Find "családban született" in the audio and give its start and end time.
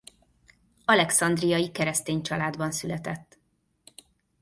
2.21-3.37